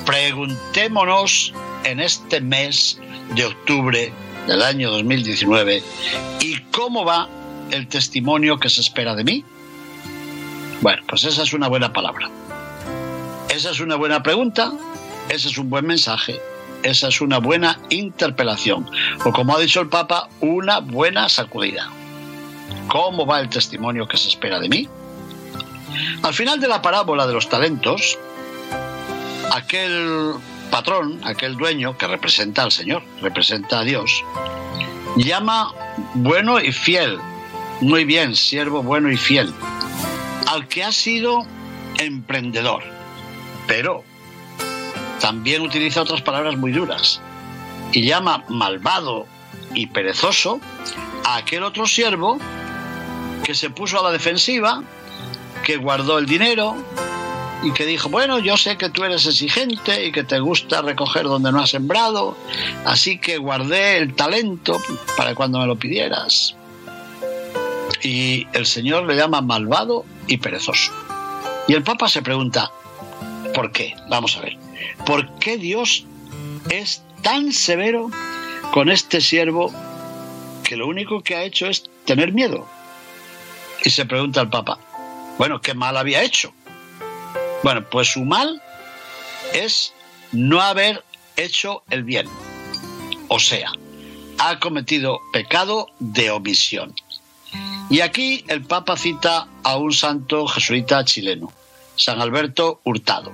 preguntémonos 0.06 1.54
en 1.84 2.00
este 2.00 2.42
mes 2.42 3.00
de 3.36 3.46
octubre 3.46 4.12
del 4.48 4.62
año 4.62 4.92
2019 4.92 5.84
y 6.42 6.60
cómo 6.72 7.06
va 7.06 7.30
el 7.72 7.88
testimonio 7.88 8.60
que 8.60 8.70
se 8.70 8.82
espera 8.82 9.16
de 9.16 9.24
mí. 9.24 9.46
Bueno, 10.82 11.02
pues 11.08 11.26
esa 11.26 11.44
es 11.44 11.54
una 11.54 11.68
buena 11.68 11.92
palabra. 11.92 12.30
Esa 13.50 13.72
es 13.72 13.82
una 13.82 13.98
buena 13.98 14.24
pregunta, 14.24 14.72
ese 15.28 15.50
es 15.50 15.58
un 15.58 15.70
buen 15.70 15.86
mensaje, 15.86 16.40
esa 16.84 17.10
es 17.10 17.20
una 17.20 17.40
buena 17.40 17.80
interpelación, 17.90 18.90
o 19.26 19.32
como 19.32 19.56
ha 19.56 19.60
dicho 19.60 19.82
el 19.82 19.90
Papa, 19.90 20.30
una 20.40 20.80
buena 20.80 21.28
sacudida. 21.28 21.90
¿Cómo 22.88 23.26
va 23.26 23.42
el 23.42 23.50
testimonio 23.50 24.08
que 24.08 24.16
se 24.16 24.30
espera 24.30 24.60
de 24.60 24.70
mí? 24.70 24.88
Al 26.24 26.34
final 26.34 26.62
de 26.62 26.70
la 26.70 26.82
parábola 26.82 27.28
de 27.28 27.34
los 27.34 27.50
talentos, 27.50 28.18
aquel 29.52 30.34
patrón, 30.72 31.20
aquel 31.26 31.58
dueño 31.58 31.98
que 31.98 32.08
representa 32.08 32.64
al 32.64 32.72
Señor, 32.72 33.04
representa 33.22 33.80
a 33.80 33.84
Dios, 33.84 34.24
llama 35.18 35.74
bueno 36.14 36.62
y 36.62 36.72
fiel, 36.72 37.18
muy 37.82 38.06
bien, 38.06 38.36
siervo 38.36 38.84
bueno 38.84 39.12
y 39.12 39.18
fiel, 39.18 39.54
al 40.50 40.68
que 40.68 40.84
ha 40.84 40.92
sido 40.92 41.46
emprendedor, 42.00 42.84
pero 43.68 44.04
también 45.22 45.62
utiliza 45.62 46.02
otras 46.02 46.24
palabras 46.24 46.58
muy 46.58 46.72
duras 46.72 47.22
y 47.92 48.02
llama 48.02 48.44
malvado 48.48 49.28
y 49.76 49.86
perezoso 49.88 50.60
a 51.24 51.38
aquel 51.38 51.62
otro 51.62 51.86
siervo 51.86 52.40
que 53.44 53.54
se 53.54 53.70
puso 53.70 54.00
a 54.00 54.04
la 54.04 54.12
defensiva, 54.12 54.82
que 55.64 55.78
guardó 55.78 56.18
el 56.18 56.26
dinero 56.26 56.76
y 57.62 57.72
que 57.72 57.86
dijo, 57.86 58.10
bueno, 58.10 58.40
yo 58.40 58.58
sé 58.58 58.76
que 58.76 58.90
tú 58.90 59.04
eres 59.04 59.28
exigente 59.28 60.08
y 60.08 60.12
que 60.12 60.24
te 60.24 60.40
gusta 60.40 60.82
recoger 60.82 61.26
donde 61.26 61.52
no 61.52 61.60
has 61.60 61.70
sembrado, 61.70 62.36
así 62.86 63.20
que 63.20 63.38
guardé 63.38 63.98
el 63.98 64.16
talento 64.16 64.82
para 65.16 65.36
cuando 65.36 65.60
me 65.60 65.68
lo 65.68 65.76
pidieras. 65.76 66.56
Y 68.02 68.48
el 68.54 68.66
Señor 68.66 69.06
le 69.06 69.16
llama 69.16 69.42
malvado 69.42 70.06
y 70.28 70.38
perezoso. 70.38 70.92
Y 71.68 71.74
el 71.74 71.84
Papa 71.84 72.08
se 72.08 72.22
pregunta, 72.22 72.72
¿por 73.54 73.72
qué? 73.72 73.96
Vamos 74.10 74.38
a 74.38 74.42
ver. 74.42 74.58
¿Por 75.06 75.30
qué 75.40 75.58
Dios 75.58 76.06
es 76.70 77.04
tan 77.22 77.52
severo 77.52 78.10
con 78.72 78.90
este 78.90 79.22
siervo 79.22 79.72
que 80.64 80.78
lo 80.78 80.88
único 80.88 81.22
que 81.22 81.36
ha 81.36 81.44
hecho 81.44 81.68
es 81.68 81.84
tener 82.06 82.34
miedo? 82.34 82.68
Y 83.84 83.90
se 83.90 84.06
pregunta 84.06 84.42
el 84.42 84.50
Papa, 84.50 84.80
bueno, 85.38 85.62
¿qué 85.62 85.74
mal 85.74 85.96
había 85.96 86.22
hecho? 86.22 86.54
Bueno, 87.64 87.88
pues 87.90 88.10
su 88.10 88.26
mal 88.26 88.62
es 89.54 89.94
no 90.32 90.62
haber 90.62 91.04
hecho 91.38 91.84
el 91.90 92.04
bien. 92.04 92.28
O 93.28 93.40
sea, 93.40 93.72
ha 94.38 94.60
cometido 94.60 95.20
pecado 95.32 95.88
de 96.00 96.32
omisión. 96.32 96.94
Y 97.90 98.02
aquí 98.02 98.44
el 98.48 98.64
Papa 98.64 98.96
cita 98.98 99.48
a 99.64 99.78
un 99.78 99.92
santo 99.94 100.48
jesuita 100.48 101.04
chileno, 101.06 101.52
San 101.96 102.22
Alberto 102.22 102.82
Hurtado, 102.84 103.32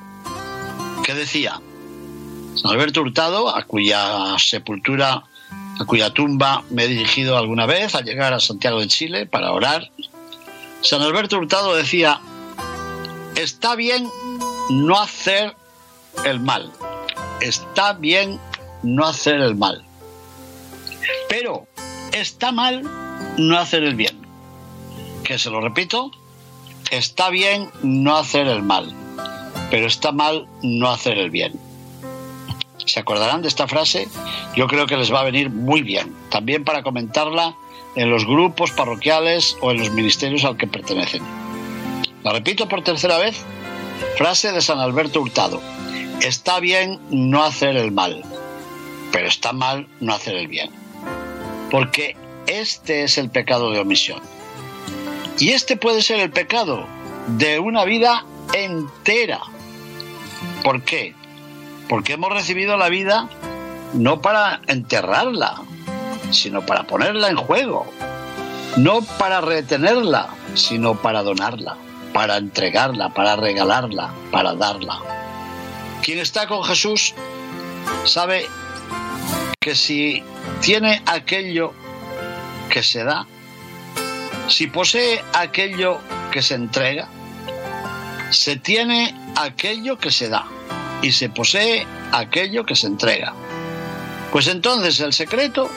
que 1.04 1.14
decía, 1.14 1.60
San 2.56 2.72
Alberto 2.72 3.02
Hurtado, 3.02 3.54
a 3.54 3.64
cuya 3.64 4.38
sepultura, 4.38 5.24
a 5.78 5.86
cuya 5.86 6.12
tumba 6.12 6.64
me 6.70 6.86
he 6.86 6.88
dirigido 6.88 7.38
alguna 7.38 7.66
vez 7.66 7.96
al 7.96 8.06
llegar 8.06 8.34
a 8.34 8.40
Santiago 8.40 8.80
de 8.80 8.88
Chile 8.88 9.26
para 9.26 9.52
orar, 9.52 9.92
San 10.82 11.02
Alberto 11.02 11.38
Hurtado 11.38 11.76
decía, 11.76 12.22
está 13.36 13.76
bien 13.76 14.10
no 14.70 14.98
hacer 14.98 15.54
el 16.24 16.40
mal, 16.40 16.72
está 17.42 17.92
bien 17.92 18.40
no 18.84 19.06
hacer 19.06 19.42
el 19.42 19.56
mal. 19.56 19.84
Pero 21.28 21.68
está 22.14 22.54
mal 22.54 22.84
no 23.38 23.60
hacer 23.60 23.84
el 23.84 23.96
bien. 23.96 24.25
Que 25.26 25.40
se 25.40 25.50
lo 25.50 25.60
repito, 25.60 26.12
está 26.92 27.32
bien 27.32 27.72
no 27.82 28.16
hacer 28.16 28.46
el 28.46 28.62
mal, 28.62 28.94
pero 29.72 29.88
está 29.88 30.12
mal 30.12 30.48
no 30.62 30.92
hacer 30.92 31.18
el 31.18 31.32
bien. 31.32 31.60
¿Se 32.86 33.00
acordarán 33.00 33.42
de 33.42 33.48
esta 33.48 33.68
frase? 33.68 34.08
Yo 34.56 34.68
creo 34.68 34.86
que 34.86 34.98
les 34.98 35.12
va 35.12 35.22
a 35.22 35.24
venir 35.24 35.50
muy 35.50 35.82
bien, 35.82 36.16
también 36.30 36.64
para 36.64 36.84
comentarla 36.84 37.56
en 37.96 38.12
los 38.12 38.24
grupos 38.24 38.70
parroquiales 38.70 39.58
o 39.62 39.72
en 39.72 39.80
los 39.80 39.90
ministerios 39.90 40.46
al 40.46 40.58
que 40.58 40.68
pertenecen. 40.68 41.24
La 42.24 42.32
repito 42.32 42.70
por 42.70 42.84
tercera 42.84 43.18
vez, 43.18 43.44
frase 44.18 44.52
de 44.52 44.62
San 44.62 44.78
Alberto 44.78 45.22
Hurtado. 45.22 45.60
Está 46.22 46.60
bien 46.60 47.00
no 47.10 47.44
hacer 47.44 47.76
el 47.78 47.92
mal, 47.92 48.22
pero 49.12 49.28
está 49.28 49.54
mal 49.54 49.88
no 50.00 50.14
hacer 50.14 50.36
el 50.36 50.48
bien. 50.48 50.70
Porque 51.72 52.16
este 52.46 53.04
es 53.04 53.18
el 53.18 53.32
pecado 53.32 53.72
de 53.72 53.80
omisión. 53.80 54.35
Y 55.40 55.52
este 55.52 55.76
puede 55.76 56.02
ser 56.02 56.20
el 56.20 56.32
pecado 56.32 56.86
de 57.28 57.60
una 57.60 57.84
vida 57.84 58.26
entera. 58.54 59.42
¿Por 60.64 60.84
qué? 60.84 61.14
Porque 61.90 62.14
hemos 62.14 62.32
recibido 62.32 62.78
la 62.78 62.90
vida 62.90 63.30
no 63.94 64.22
para 64.22 64.62
enterrarla, 64.68 65.62
sino 66.32 66.66
para 66.66 66.84
ponerla 66.84 67.30
en 67.30 67.38
juego. 67.38 67.86
No 68.78 69.02
para 69.02 69.42
retenerla, 69.42 70.30
sino 70.54 70.96
para 70.96 71.24
donarla, 71.24 71.78
para 72.14 72.38
entregarla, 72.38 73.10
para 73.14 73.36
regalarla, 73.36 74.12
para 74.32 74.54
darla. 74.54 75.00
Quien 76.02 76.20
está 76.20 76.48
con 76.48 76.64
Jesús 76.64 77.14
sabe 78.04 78.48
que 79.60 79.76
si 79.76 80.24
tiene 80.62 81.02
aquello 81.06 81.74
que 82.70 82.84
se 82.84 83.04
da, 83.04 83.28
si 84.48 84.68
posee 84.68 85.24
aquello 85.34 86.00
que 86.32 86.42
se 86.42 86.56
entrega, 86.56 87.08
se 88.32 88.58
tiene 88.58 89.16
aquello 89.36 89.98
que 89.98 90.12
se 90.12 90.30
da 90.30 90.46
y 91.02 91.12
se 91.12 91.30
posee 91.30 91.86
aquello 92.12 92.66
que 92.66 92.76
se 92.76 92.88
entrega. 92.88 93.34
Pues 94.32 94.48
entonces 94.48 95.00
el 95.00 95.14
secreto, 95.14 95.70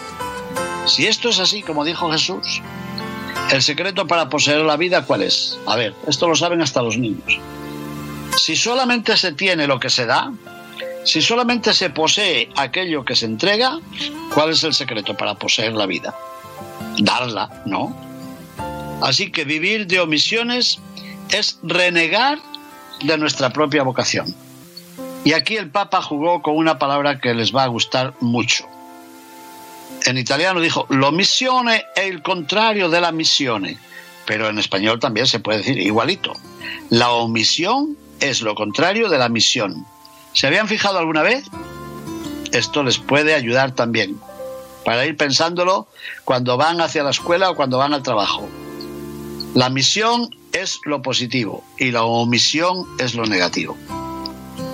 si 0.87 1.07
esto 1.07 1.29
es 1.31 1.39
así 1.39 1.63
como 1.63 1.85
dijo 1.85 2.11
Jesús, 2.11 2.61
el 3.51 3.63
secreto 3.63 4.07
para 4.07 4.29
poseer 4.29 4.61
la 4.61 4.77
vida, 4.77 5.05
¿cuál 5.05 5.23
es? 5.23 5.59
A 5.67 5.77
ver, 5.77 5.95
esto 6.07 6.29
lo 6.29 6.35
saben 6.35 6.61
hasta 6.61 6.83
los 6.83 6.99
niños. 6.99 7.39
Si 8.37 8.57
solamente 8.57 9.17
se 9.17 9.33
tiene 9.33 9.67
lo 9.67 9.81
que 9.81 9.91
se 9.91 10.07
da, 10.07 10.33
si 11.05 11.23
solamente 11.23 11.73
se 11.73 11.91
posee 11.91 12.51
aquello 12.57 13.05
que 13.05 13.17
se 13.17 13.27
entrega, 13.27 13.79
¿cuál 14.35 14.51
es 14.51 14.63
el 14.65 14.75
secreto 14.75 15.17
para 15.17 15.35
poseer 15.35 15.73
la 15.73 15.87
vida? 15.87 16.15
Darla, 16.99 17.63
¿no? 17.65 18.08
Así 19.01 19.31
que 19.31 19.45
vivir 19.45 19.87
de 19.87 20.01
omisiones 20.01 20.81
es 21.31 21.59
renegar 21.63 22.39
de 23.03 23.17
nuestra 23.17 23.51
propia 23.51 23.83
vocación. 23.83 24.35
Y 25.25 25.33
aquí 25.33 25.57
el 25.57 25.71
Papa 25.71 26.03
jugó 26.03 26.43
con 26.43 26.57
una 26.57 26.79
palabra 26.79 27.21
que 27.21 27.35
les 27.35 27.55
va 27.55 27.65
a 27.65 27.69
gustar 27.69 28.15
mucho. 28.21 28.67
En 30.05 30.17
italiano 30.17 30.61
dijo, 30.61 30.87
l'omissione 30.91 31.87
è 31.95 32.03
il 32.03 32.23
contrario 32.23 32.89
de 32.89 33.01
la 33.01 33.13
misione, 33.13 33.79
pero 34.27 34.49
en 34.49 34.59
español 34.59 35.01
también 35.01 35.27
se 35.27 35.41
puede 35.41 35.59
decir 35.59 35.79
igualito. 35.79 36.33
La 36.91 37.11
omisión 37.11 37.97
es 38.21 38.41
lo 38.43 38.55
contrario 38.55 39.09
de 39.09 39.19
la 39.19 39.29
misión. 39.29 39.87
¿Se 40.33 40.47
habían 40.47 40.69
fijado 40.69 40.99
alguna 40.99 41.23
vez? 41.23 41.45
Esto 42.53 42.83
les 42.83 42.99
puede 42.99 43.35
ayudar 43.35 43.73
también, 43.73 44.19
para 44.85 45.05
ir 45.05 45.17
pensándolo 45.17 45.89
cuando 46.25 46.57
van 46.57 46.81
hacia 46.81 47.03
la 47.03 47.11
escuela 47.11 47.51
o 47.51 47.57
cuando 47.57 47.79
van 47.79 47.93
al 47.93 48.03
trabajo. 48.03 48.49
La 49.59 49.71
misión 49.71 50.31
es 50.53 50.79
lo 50.85 51.03
positivo 51.03 51.65
y 51.79 51.91
la 51.91 52.05
omisión 52.05 52.87
es 53.01 53.17
lo 53.17 53.27
negativo. 53.27 53.77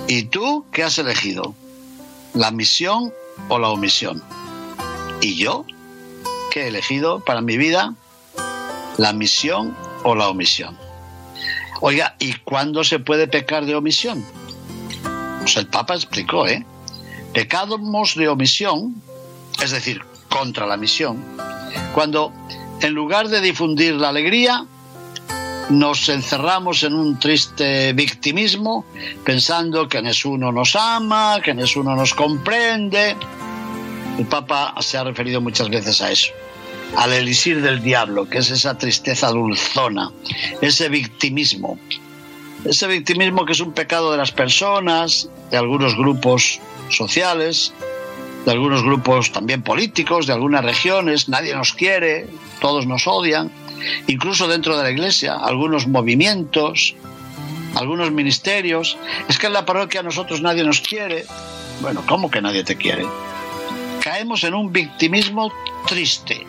¿Y 0.07 0.25
tú 0.25 0.63
qué 0.71 0.83
has 0.83 0.99
elegido? 0.99 1.55
¿La 2.35 2.51
misión 2.51 3.11
o 3.49 3.57
la 3.57 3.69
omisión? 3.69 4.21
¿Y 5.21 5.37
yo 5.37 5.65
qué 6.51 6.65
he 6.65 6.67
elegido 6.67 7.19
para 7.25 7.41
mi 7.41 7.57
vida? 7.57 7.95
¿La 8.97 9.11
misión 9.11 9.75
o 10.03 10.13
la 10.13 10.29
omisión? 10.29 10.77
Oiga, 11.81 12.15
¿y 12.19 12.33
cuándo 12.33 12.83
se 12.83 12.99
puede 12.99 13.27
pecar 13.27 13.65
de 13.65 13.73
omisión? 13.73 14.23
Pues 15.39 15.57
el 15.57 15.65
Papa 15.65 15.95
explicó, 15.95 16.45
¿eh? 16.45 16.63
Pecamos 17.33 18.13
de 18.13 18.27
omisión, 18.27 19.01
es 19.63 19.71
decir, 19.71 20.03
contra 20.29 20.67
la 20.67 20.77
misión, 20.77 21.25
cuando 21.95 22.31
en 22.81 22.93
lugar 22.93 23.29
de 23.29 23.41
difundir 23.41 23.95
la 23.95 24.09
alegría, 24.09 24.67
nos 25.69 26.09
encerramos 26.09 26.83
en 26.83 26.93
un 26.93 27.19
triste 27.19 27.93
victimismo, 27.93 28.85
pensando 29.23 29.87
que 29.87 30.01
Nessuno 30.01 30.51
nos 30.51 30.75
ama, 30.75 31.39
que 31.43 31.53
Nessuno 31.53 31.95
nos 31.95 32.13
comprende. 32.13 33.15
El 34.17 34.25
Papa 34.25 34.73
se 34.79 34.97
ha 34.97 35.03
referido 35.03 35.41
muchas 35.41 35.69
veces 35.69 36.01
a 36.01 36.11
eso, 36.11 36.31
al 36.97 37.13
elixir 37.13 37.61
del 37.61 37.81
diablo, 37.81 38.29
que 38.29 38.39
es 38.39 38.51
esa 38.51 38.77
tristeza 38.77 39.29
dulzona, 39.29 40.11
ese 40.61 40.89
victimismo. 40.89 41.79
Ese 42.63 42.87
victimismo 42.87 43.45
que 43.45 43.53
es 43.53 43.59
un 43.59 43.73
pecado 43.73 44.11
de 44.11 44.17
las 44.17 44.31
personas, 44.31 45.29
de 45.51 45.57
algunos 45.57 45.95
grupos 45.95 46.59
sociales, 46.89 47.73
de 48.45 48.51
algunos 48.51 48.83
grupos 48.83 49.31
también 49.31 49.61
políticos, 49.61 50.27
de 50.27 50.33
algunas 50.33 50.63
regiones, 50.63 51.29
nadie 51.29 51.55
nos 51.55 51.73
quiere, 51.73 52.27
todos 52.61 52.85
nos 52.85 53.07
odian 53.07 53.51
incluso 54.07 54.47
dentro 54.47 54.77
de 54.77 54.83
la 54.83 54.91
iglesia, 54.91 55.35
algunos 55.35 55.87
movimientos, 55.87 56.95
algunos 57.75 58.11
ministerios. 58.11 58.97
Es 59.27 59.37
que 59.37 59.47
en 59.47 59.53
la 59.53 59.65
parroquia 59.65 59.99
a 59.99 60.03
nosotros 60.03 60.41
nadie 60.41 60.63
nos 60.63 60.81
quiere. 60.81 61.25
Bueno, 61.81 62.03
¿cómo 62.07 62.31
que 62.31 62.41
nadie 62.41 62.63
te 62.63 62.75
quiere? 62.75 63.05
Caemos 64.01 64.43
en 64.43 64.53
un 64.53 64.71
victimismo 64.71 65.51
triste, 65.87 66.45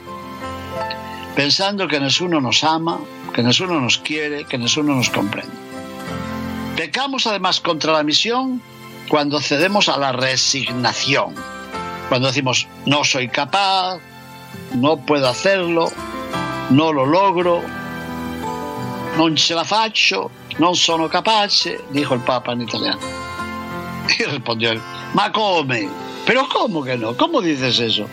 pensando 1.34 1.88
que 1.88 2.00
uno 2.20 2.40
nos 2.40 2.62
ama, 2.64 3.00
que 3.34 3.40
uno 3.40 3.80
nos 3.80 3.98
quiere, 3.98 4.44
que 4.44 4.56
uno 4.56 4.94
nos 4.94 5.10
comprende. 5.10 5.52
Pecamos 6.76 7.26
además 7.26 7.60
contra 7.60 7.92
la 7.92 8.02
misión 8.02 8.60
cuando 9.08 9.40
cedemos 9.40 9.88
a 9.88 9.96
la 9.96 10.12
resignación, 10.12 11.34
cuando 12.08 12.28
decimos 12.28 12.66
no 12.84 13.04
soy 13.04 13.28
capaz, 13.28 13.98
no 14.74 14.98
puedo 14.98 15.28
hacerlo, 15.28 15.90
no 16.70 16.90
lo 16.90 17.04
logro, 17.04 17.62
non 19.16 19.36
ce 19.36 19.54
la 19.54 19.64
faccio, 19.64 20.30
non 20.58 20.74
sono 20.74 21.08
capace, 21.08 21.84
dijo 21.90 22.14
el 22.14 22.20
Papa 22.20 22.52
en 22.52 22.60
italiano. 22.62 23.00
Y 24.18 24.22
respondió 24.22 24.80
ma 25.14 25.32
come? 25.32 25.88
Pero 26.24 26.48
¿cómo 26.48 26.84
que 26.84 26.96
no? 26.96 27.16
¿Cómo 27.16 27.40
dices 27.40 27.78
eso? 27.78 28.06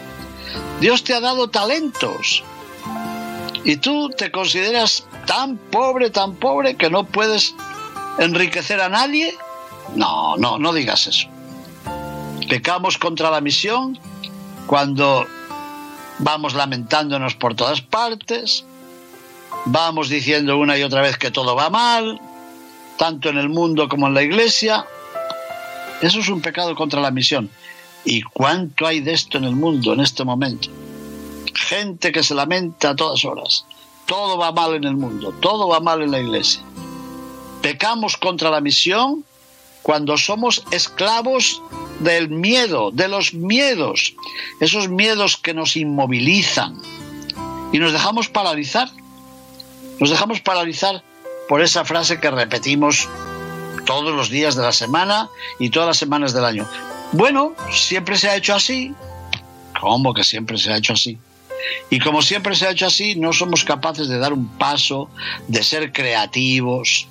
Dios 0.80 1.04
te 1.04 1.14
ha 1.14 1.20
dado 1.20 1.50
talentos 1.50 2.44
y 3.64 3.78
tú 3.78 4.10
te 4.10 4.32
consideras 4.32 5.06
tan 5.26 5.58
pobre, 5.58 6.10
tan 6.10 6.36
pobre 6.36 6.76
que 6.76 6.90
no 6.90 7.06
puedes 7.06 7.56
enriquecer 8.20 8.82
a 8.82 8.90
nadie. 8.90 9.36
No, 9.96 10.36
no, 10.38 10.58
no 10.60 10.74
digas 10.74 11.08
eso. 11.08 11.28
Pecamos 12.50 12.98
contra 12.98 13.32
la 13.32 13.42
misión 13.42 13.98
cuando 14.68 15.26
vamos 16.24 16.54
lamentándonos 16.54 17.36
por 17.36 17.54
todas 17.56 17.82
partes, 17.82 18.64
vamos 19.66 20.10
diciendo 20.10 20.58
una 20.58 20.78
y 20.78 20.84
otra 20.84 21.02
vez 21.02 21.18
que 21.18 21.32
todo 21.32 21.56
va 21.56 21.70
mal, 21.70 22.20
tanto 22.98 23.30
en 23.30 23.38
el 23.38 23.50
mundo 23.50 23.90
como 23.90 24.08
en 24.08 24.14
la 24.14 24.24
iglesia. 24.24 24.86
Eso 26.02 26.20
es 26.20 26.30
un 26.30 26.42
pecado 26.42 26.76
contra 26.76 27.02
la 27.02 27.12
misión. 27.12 27.50
¿Y 28.06 28.22
cuánto 28.22 28.88
hay 28.88 29.02
de 29.02 29.14
esto 29.14 29.38
en 29.38 29.44
el 29.44 29.56
mundo 29.56 29.94
en 29.94 30.00
este 30.00 30.24
momento? 30.24 30.70
Gente 31.54 32.12
que 32.12 32.24
se 32.24 32.36
lamenta 32.36 32.90
a 32.90 32.96
todas 32.96 33.24
horas. 33.26 33.66
Todo 34.06 34.38
va 34.38 34.52
mal 34.52 34.74
en 34.76 34.84
el 34.84 34.96
mundo, 34.96 35.34
todo 35.40 35.68
va 35.68 35.80
mal 35.80 36.02
en 36.02 36.12
la 36.12 36.20
iglesia. 36.20 36.62
Pecamos 37.62 38.18
contra 38.18 38.50
la 38.50 38.60
misión 38.60 39.24
cuando 39.84 40.18
somos 40.18 40.64
esclavos 40.72 41.62
del 42.00 42.30
miedo, 42.30 42.90
de 42.92 43.08
los 43.10 43.34
miedos, 43.34 44.16
esos 44.60 44.90
miedos 44.90 45.38
que 45.38 45.54
nos 45.54 45.76
inmovilizan 45.76 46.80
y 47.72 47.80
nos 47.80 47.92
dejamos 47.92 48.30
paralizar. 48.30 48.90
Nos 50.00 50.10
dejamos 50.10 50.40
paralizar 50.40 51.04
por 51.48 51.62
esa 51.62 51.86
frase 51.86 52.20
que 52.20 52.32
repetimos 52.32 53.08
todos 53.86 54.16
los 54.16 54.30
días 54.30 54.56
de 54.56 54.64
la 54.64 54.72
semana 54.72 55.30
y 55.60 55.70
todas 55.70 55.88
las 55.88 55.98
semanas 55.98 56.34
del 56.34 56.46
año. 56.46 56.68
Bueno, 57.12 57.54
siempre 57.72 58.18
se 58.18 58.30
ha 58.30 58.36
hecho 58.36 58.56
así. 58.56 58.94
¿Cómo 59.80 60.14
que 60.14 60.24
siempre 60.24 60.58
se 60.58 60.72
ha 60.72 60.78
hecho 60.78 60.94
así? 60.94 61.18
Y 61.90 62.00
como 62.00 62.22
siempre 62.22 62.56
se 62.56 62.68
ha 62.68 62.72
hecho 62.72 62.88
así, 62.88 63.16
no 63.16 63.34
somos 63.34 63.64
capaces 63.64 64.08
de 64.08 64.18
dar 64.18 64.34
un 64.34 64.48
paso, 64.48 65.10
de 65.48 65.64
ser 65.64 65.92
creativos, 65.92 67.08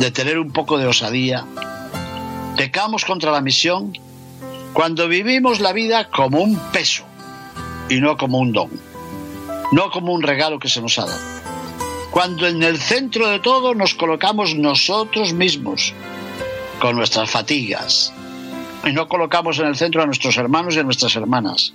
de 0.00 0.10
tener 0.10 0.38
un 0.38 0.50
poco 0.50 0.78
de 0.78 0.86
osadía. 0.86 1.44
Pecamos 2.56 3.04
contra 3.04 3.30
la 3.30 3.42
misión 3.42 3.92
cuando 4.72 5.06
vivimos 5.08 5.60
la 5.60 5.74
vida 5.74 6.08
como 6.08 6.40
un 6.40 6.58
peso, 6.72 7.04
y 7.90 8.00
no 8.00 8.16
como 8.16 8.38
un 8.38 8.52
don, 8.52 8.70
no 9.72 9.90
como 9.90 10.14
un 10.14 10.22
regalo 10.22 10.58
que 10.58 10.70
se 10.70 10.80
nos 10.80 10.98
ha 10.98 11.04
dado. 11.04 11.20
Cuando 12.10 12.48
en 12.48 12.62
el 12.62 12.78
centro 12.78 13.28
de 13.28 13.40
todo 13.40 13.74
nos 13.74 13.94
colocamos 13.94 14.54
nosotros 14.54 15.34
mismos, 15.34 15.92
con 16.80 16.96
nuestras 16.96 17.30
fatigas, 17.30 18.10
y 18.86 18.92
no 18.92 19.06
colocamos 19.06 19.58
en 19.58 19.66
el 19.66 19.76
centro 19.76 20.02
a 20.02 20.06
nuestros 20.06 20.38
hermanos 20.38 20.76
y 20.76 20.78
a 20.78 20.82
nuestras 20.82 21.14
hermanas, 21.14 21.74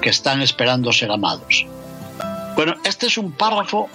que 0.00 0.10
están 0.10 0.42
esperando 0.42 0.92
ser 0.92 1.12
amados. 1.12 1.64
Bueno, 2.56 2.74
este 2.82 3.06
es 3.06 3.16
un 3.18 3.30
párrafo 3.30 3.88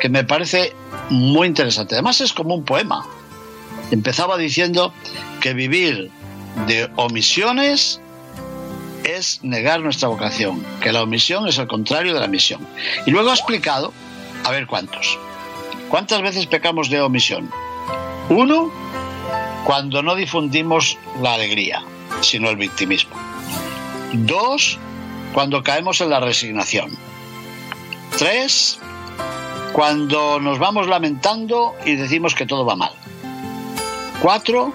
que 0.00 0.08
me 0.08 0.24
parece 0.24 0.74
muy 1.10 1.46
interesante. 1.46 1.94
Además 1.94 2.20
es 2.20 2.32
como 2.32 2.54
un 2.54 2.64
poema. 2.64 3.06
Empezaba 3.90 4.36
diciendo 4.38 4.92
que 5.40 5.54
vivir 5.54 6.10
de 6.66 6.90
omisiones 6.96 8.00
es 9.04 9.40
negar 9.42 9.80
nuestra 9.80 10.08
vocación, 10.08 10.64
que 10.80 10.92
la 10.92 11.02
omisión 11.02 11.48
es 11.48 11.58
el 11.58 11.66
contrario 11.66 12.14
de 12.14 12.20
la 12.20 12.28
misión. 12.28 12.66
Y 13.06 13.10
luego 13.10 13.30
ha 13.30 13.34
explicado, 13.34 13.92
a 14.44 14.50
ver 14.50 14.66
cuántos. 14.66 15.18
¿Cuántas 15.88 16.22
veces 16.22 16.46
pecamos 16.46 16.88
de 16.88 17.00
omisión? 17.00 17.50
Uno, 18.28 18.72
cuando 19.64 20.02
no 20.02 20.14
difundimos 20.14 20.96
la 21.20 21.34
alegría, 21.34 21.82
sino 22.22 22.48
el 22.48 22.56
victimismo. 22.56 23.14
Dos, 24.12 24.78
cuando 25.34 25.62
caemos 25.62 26.00
en 26.00 26.10
la 26.10 26.20
resignación. 26.20 26.90
Tres, 28.18 28.78
cuando 29.72 30.38
nos 30.38 30.58
vamos 30.58 30.86
lamentando 30.86 31.74
y 31.84 31.96
decimos 31.96 32.34
que 32.34 32.46
todo 32.46 32.64
va 32.64 32.76
mal. 32.76 32.92
Cuatro, 34.20 34.72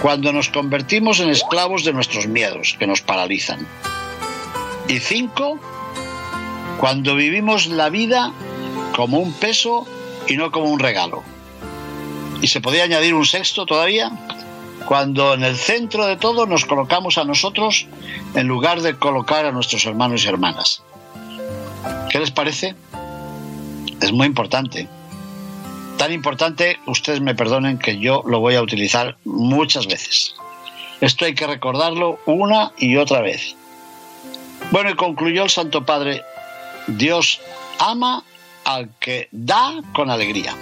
cuando 0.00 0.32
nos 0.32 0.48
convertimos 0.48 1.20
en 1.20 1.30
esclavos 1.30 1.84
de 1.84 1.92
nuestros 1.92 2.26
miedos 2.26 2.76
que 2.78 2.86
nos 2.86 3.00
paralizan. 3.00 3.66
Y 4.88 5.00
cinco, 5.00 5.58
cuando 6.78 7.16
vivimos 7.16 7.66
la 7.66 7.88
vida 7.88 8.32
como 8.94 9.18
un 9.18 9.32
peso 9.32 9.86
y 10.28 10.36
no 10.36 10.50
como 10.50 10.66
un 10.70 10.78
regalo. 10.78 11.22
Y 12.40 12.48
se 12.48 12.60
podría 12.60 12.84
añadir 12.84 13.14
un 13.14 13.24
sexto 13.24 13.66
todavía, 13.66 14.12
cuando 14.86 15.34
en 15.34 15.42
el 15.42 15.56
centro 15.56 16.06
de 16.06 16.16
todo 16.16 16.46
nos 16.46 16.66
colocamos 16.66 17.18
a 17.18 17.24
nosotros 17.24 17.86
en 18.34 18.46
lugar 18.46 18.82
de 18.82 18.96
colocar 18.96 19.46
a 19.46 19.52
nuestros 19.52 19.86
hermanos 19.86 20.24
y 20.24 20.28
hermanas. 20.28 20.82
¿Qué 22.10 22.18
les 22.18 22.30
parece? 22.30 22.76
Es 24.04 24.12
muy 24.12 24.26
importante. 24.26 24.86
Tan 25.96 26.12
importante, 26.12 26.78
ustedes 26.86 27.22
me 27.22 27.34
perdonen 27.34 27.78
que 27.78 27.98
yo 27.98 28.22
lo 28.26 28.38
voy 28.38 28.54
a 28.54 28.60
utilizar 28.60 29.16
muchas 29.24 29.86
veces. 29.86 30.34
Esto 31.00 31.24
hay 31.24 31.34
que 31.34 31.46
recordarlo 31.46 32.18
una 32.26 32.72
y 32.76 32.98
otra 32.98 33.22
vez. 33.22 33.56
Bueno, 34.70 34.90
y 34.90 34.94
concluyó 34.94 35.44
el 35.44 35.48
Santo 35.48 35.86
Padre, 35.86 36.20
Dios 36.86 37.40
ama 37.78 38.22
al 38.66 38.90
que 39.00 39.28
da 39.32 39.80
con 39.94 40.10
alegría. 40.10 40.54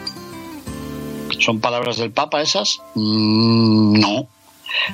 ¿Son 1.41 1.61
palabras 1.61 1.97
del 1.97 2.13
Papa 2.13 2.43
esas? 2.43 2.79
Mm, 2.95 3.99
no. 3.99 4.29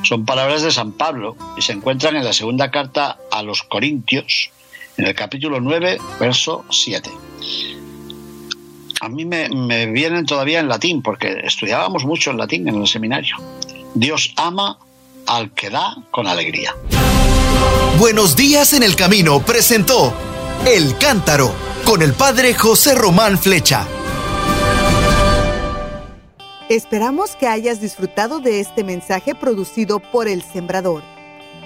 Son 0.04 0.24
palabras 0.24 0.62
de 0.62 0.70
San 0.70 0.92
Pablo 0.92 1.36
y 1.58 1.60
se 1.60 1.72
encuentran 1.72 2.16
en 2.16 2.24
la 2.24 2.32
segunda 2.32 2.70
carta 2.70 3.18
a 3.30 3.42
los 3.42 3.62
Corintios, 3.62 4.50
en 4.96 5.04
el 5.04 5.14
capítulo 5.14 5.60
9, 5.60 5.98
verso 6.18 6.64
7 6.70 7.10
a 9.00 9.08
mí 9.08 9.24
me, 9.24 9.86
vienen 9.86 10.26
todavía 10.26 10.60
en 10.60 10.68
latín, 10.68 11.02
porque 11.02 11.40
estudiábamos 11.44 12.04
mucho 12.04 12.30
en 12.30 12.38
latín 12.38 12.68
en 12.68 12.76
el 12.76 12.86
seminario. 12.86 13.36
Dios 13.94 14.32
ama 14.36 14.78
al 15.26 15.52
que 15.52 15.70
da 15.70 15.96
con 16.10 16.26
alegría. 16.26 16.74
Buenos 17.98 18.36
días 18.36 18.72
en 18.72 18.82
el 18.82 18.96
camino 18.96 19.40
presentó 19.40 20.14
El 20.66 20.96
Cántaro 20.98 21.52
con 21.84 22.02
el 22.02 22.12
padre 22.12 22.54
José 22.54 22.94
Román 22.94 23.38
Flecha. 23.38 23.86
Esperamos 26.68 27.34
que 27.36 27.46
hayas 27.46 27.80
disfrutado 27.80 28.40
de 28.40 28.60
este 28.60 28.84
mensaje 28.84 29.34
producido 29.34 30.00
por 30.00 30.28
El 30.28 30.42
Sembrador. 30.42 31.02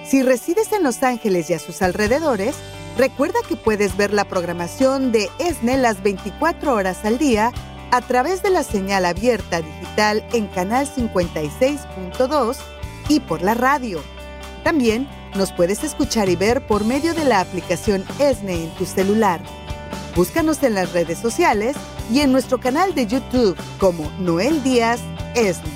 Si 0.05 0.23
resides 0.23 0.73
en 0.73 0.83
Los 0.83 1.03
Ángeles 1.03 1.51
y 1.51 1.55
a 1.55 1.59
sus 1.59 1.83
alrededores, 1.83 2.55
Recuerda 3.03 3.41
que 3.49 3.57
puedes 3.57 3.97
ver 3.97 4.15
la 4.15 4.25
programación 4.27 5.11
de 5.11 5.29
ESNE 5.41 5.77
las 5.77 6.05
24 6.05 6.73
horas 6.73 7.05
al 7.05 7.19
día 7.19 7.51
a 7.91 8.01
través 8.01 8.45
de 8.45 8.51
la 8.51 8.63
señal 8.63 9.07
abierta 9.07 9.61
digital 9.61 10.25
en 10.33 10.47
canal 10.47 10.87
56.2 10.87 12.59
y 13.09 13.19
por 13.19 13.43
la 13.43 13.55
radio. 13.55 14.01
También 14.63 15.09
nos 15.35 15.51
puedes 15.51 15.83
escuchar 15.83 16.29
y 16.29 16.37
ver 16.37 16.65
por 16.65 16.85
medio 16.85 17.13
de 17.13 17.25
la 17.25 17.41
aplicación 17.41 18.05
ESNE 18.21 18.67
en 18.67 18.71
tu 18.77 18.87
celular. 18.87 19.41
Búscanos 20.15 20.63
en 20.63 20.75
las 20.75 20.93
redes 20.93 21.19
sociales 21.19 21.75
y 22.09 22.21
en 22.21 22.31
nuestro 22.31 22.61
canal 22.61 22.95
de 22.95 23.09
YouTube 23.09 23.57
como 23.81 24.13
Noel 24.21 24.63
Díaz 24.63 25.01
ESNE. 25.35 25.73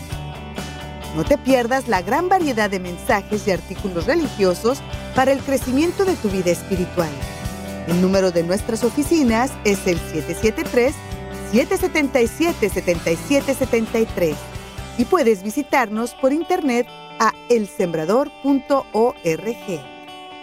No 1.16 1.24
te 1.24 1.38
pierdas 1.38 1.88
la 1.88 2.02
gran 2.02 2.28
variedad 2.28 2.70
de 2.70 2.78
mensajes 2.78 3.48
y 3.48 3.50
artículos 3.50 4.06
religiosos 4.06 4.80
para 5.16 5.32
el 5.32 5.40
crecimiento 5.40 6.04
de 6.04 6.14
tu 6.14 6.28
vida 6.28 6.52
espiritual. 6.52 7.10
El 7.88 8.00
número 8.02 8.30
de 8.30 8.44
nuestras 8.44 8.84
oficinas 8.84 9.50
es 9.64 9.86
el 9.86 9.98
773-777-7773 11.52 14.34
y 14.98 15.06
puedes 15.06 15.42
visitarnos 15.42 16.12
por 16.14 16.34
internet 16.34 16.86
a 17.18 17.32
elsembrador.org. 17.48 19.80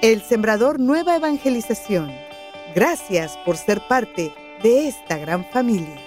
El 0.02 0.24
Sembrador 0.24 0.80
Nueva 0.80 1.16
Evangelización. 1.16 2.12
Gracias 2.76 3.38
por 3.46 3.58
ser 3.58 3.80
parte 3.88 4.34
de 4.64 4.88
esta 4.88 5.18
gran 5.18 5.46
familia. 5.46 6.03